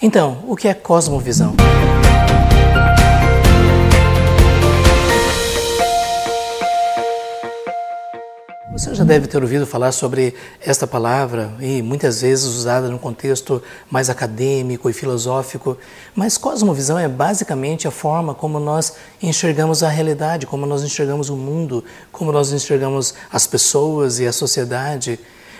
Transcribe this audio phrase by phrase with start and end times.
[0.00, 1.56] Então, o que é cosmovisão?
[8.70, 13.60] Você já deve ter ouvido falar sobre esta palavra e muitas vezes usada no contexto
[13.90, 15.76] mais acadêmico e filosófico,
[16.14, 21.36] mas cosmovisão é basicamente a forma como nós enxergamos a realidade, como nós enxergamos o
[21.36, 25.18] mundo, como nós enxergamos as pessoas e a sociedade.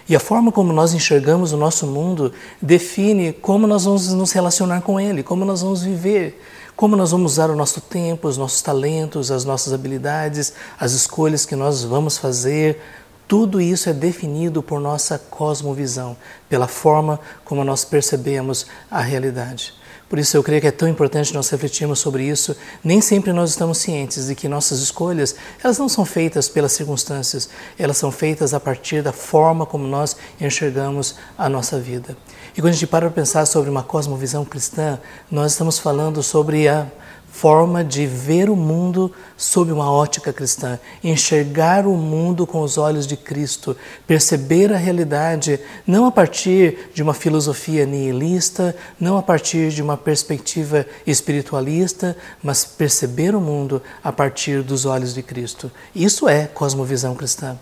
[0.08, 2.32] E a forma como nós enxergamos o nosso mundo
[2.62, 6.40] define como nós vamos nos relacionar com ele, como nós vamos viver,
[6.74, 11.44] como nós vamos usar o nosso tempo, os nossos talentos, as nossas habilidades, as escolhas
[11.44, 12.80] que nós vamos fazer.
[13.26, 16.16] Tudo isso é definido por nossa cosmovisão,
[16.48, 19.74] pela forma como nós percebemos a realidade.
[20.08, 22.56] Por isso eu creio que é tão importante nós refletirmos sobre isso.
[22.84, 27.48] Nem sempre nós estamos cientes de que nossas escolhas, elas não são feitas pelas circunstâncias,
[27.78, 32.16] elas são feitas a partir da forma como nós enxergamos a nossa vida.
[32.56, 34.98] E quando a gente para para pensar sobre uma cosmovisão cristã,
[35.30, 36.86] nós estamos falando sobre a
[37.30, 43.06] forma de ver o mundo sob uma ótica cristã, enxergar o mundo com os olhos
[43.06, 43.76] de Cristo,
[44.06, 49.96] perceber a realidade não a partir de uma filosofia nihilista, não a partir de uma
[49.96, 55.70] perspectiva espiritualista, mas perceber o mundo a partir dos olhos de Cristo.
[55.94, 57.56] Isso é cosmovisão cristã.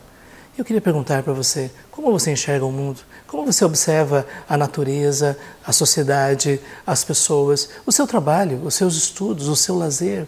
[0.58, 3.00] Eu queria perguntar para você, como você enxerga o mundo?
[3.26, 9.48] Como você observa a natureza, a sociedade, as pessoas, o seu trabalho, os seus estudos,
[9.48, 10.26] o seu lazer?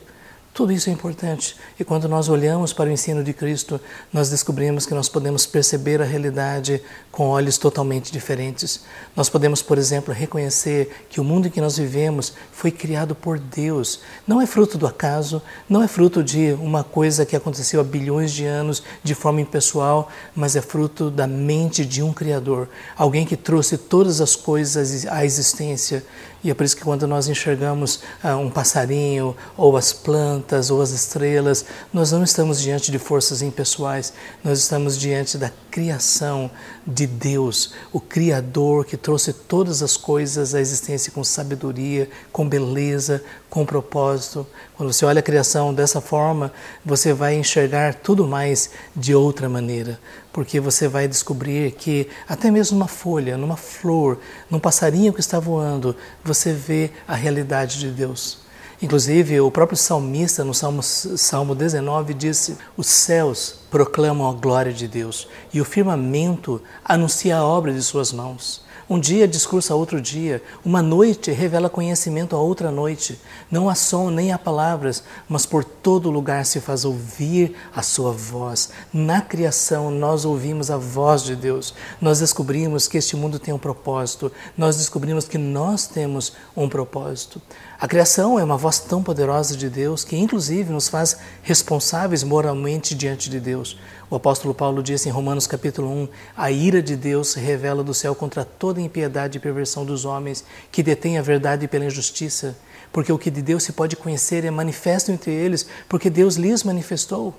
[0.58, 1.54] Tudo isso é importante.
[1.78, 3.80] E quando nós olhamos para o ensino de Cristo,
[4.12, 8.80] nós descobrimos que nós podemos perceber a realidade com olhos totalmente diferentes.
[9.14, 13.38] Nós podemos, por exemplo, reconhecer que o mundo em que nós vivemos foi criado por
[13.38, 14.00] Deus.
[14.26, 18.32] Não é fruto do acaso, não é fruto de uma coisa que aconteceu há bilhões
[18.32, 23.36] de anos de forma impessoal, mas é fruto da mente de um Criador, alguém que
[23.36, 26.02] trouxe todas as coisas à existência.
[26.42, 30.80] E é por isso que quando nós enxergamos ah, um passarinho, ou as plantas, ou
[30.80, 36.50] as estrelas, nós não estamos diante de forças impessoais, nós estamos diante da criação
[36.86, 43.22] de Deus, o Criador que trouxe todas as coisas à existência com sabedoria, com beleza,
[43.50, 44.46] com propósito.
[44.74, 46.52] Quando você olha a criação dessa forma,
[46.84, 50.00] você vai enxergar tudo mais de outra maneira,
[50.32, 54.18] porque você vai descobrir que até mesmo numa folha, numa flor,
[54.50, 55.94] num passarinho que está voando,
[56.24, 58.47] você vê a realidade de Deus.
[58.80, 64.86] Inclusive, o próprio salmista, no Salmo, Salmo 19, disse: Os céus proclamam a glória de
[64.86, 68.67] Deus e o firmamento anuncia a obra de Suas mãos.
[68.90, 73.20] Um dia discursa a outro dia, uma noite revela conhecimento a outra noite.
[73.50, 78.12] Não há som nem há palavras, mas por todo lugar se faz ouvir a sua
[78.12, 78.70] voz.
[78.90, 81.74] Na criação nós ouvimos a voz de Deus.
[82.00, 84.32] Nós descobrimos que este mundo tem um propósito.
[84.56, 87.42] Nós descobrimos que nós temos um propósito.
[87.78, 92.94] A criação é uma voz tão poderosa de Deus que, inclusive, nos faz responsáveis moralmente
[92.94, 93.78] diante de Deus.
[94.10, 97.92] O apóstolo Paulo disse em Romanos capítulo 1: A ira de Deus se revela do
[97.92, 102.56] céu contra toda impiedade e perversão dos homens que detêm a verdade pela injustiça,
[102.92, 106.62] porque o que de Deus se pode conhecer é manifesto entre eles, porque Deus lhes
[106.62, 107.34] manifestou.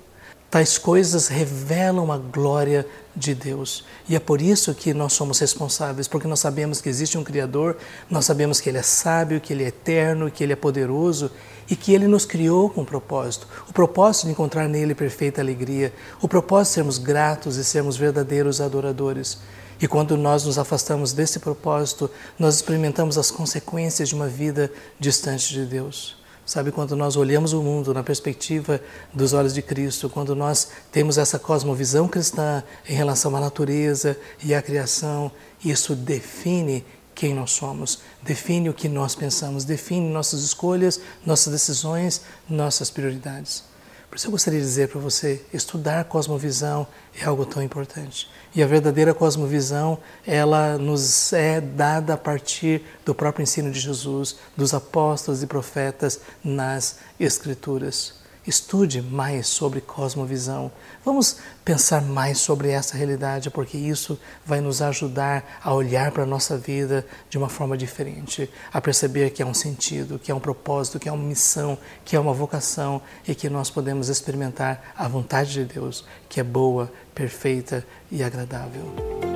[0.50, 2.84] Tais coisas revelam a glória
[3.14, 3.84] de Deus.
[4.08, 7.76] E é por isso que nós somos responsáveis, porque nós sabemos que existe um Criador,
[8.10, 11.30] nós sabemos que Ele é sábio, que Ele é eterno, que Ele é poderoso
[11.70, 13.46] e que Ele nos criou com um propósito.
[13.68, 18.60] O propósito de encontrar nele perfeita alegria, o propósito de sermos gratos e sermos verdadeiros
[18.60, 19.38] adoradores.
[19.80, 25.54] E quando nós nos afastamos desse propósito, nós experimentamos as consequências de uma vida distante
[25.54, 26.19] de Deus.
[26.50, 28.80] Sabe, quando nós olhamos o mundo na perspectiva
[29.14, 34.52] dos olhos de Cristo, quando nós temos essa cosmovisão cristã em relação à natureza e
[34.52, 35.30] à criação,
[35.64, 36.84] isso define
[37.14, 43.69] quem nós somos, define o que nós pensamos, define nossas escolhas, nossas decisões, nossas prioridades.
[44.10, 46.84] Por isso eu gostaria de dizer para você, estudar cosmovisão
[47.16, 48.28] é algo tão importante.
[48.52, 54.36] E a verdadeira cosmovisão, ela nos é dada a partir do próprio ensino de Jesus,
[54.56, 58.14] dos apóstolos e profetas nas Escrituras.
[58.46, 60.72] Estude mais sobre cosmovisão.
[61.04, 66.26] Vamos pensar mais sobre essa realidade, porque isso vai nos ajudar a olhar para a
[66.26, 70.40] nossa vida de uma forma diferente, a perceber que há um sentido, que há um
[70.40, 75.06] propósito, que há uma missão, que há uma vocação e que nós podemos experimentar a
[75.06, 79.29] vontade de Deus, que é boa, perfeita e agradável.